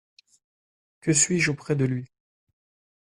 Que 1.01 1.13
suis-je 1.13 1.51
auprès 1.51 1.75
de 1.75 1.85
Lui. 1.85 2.09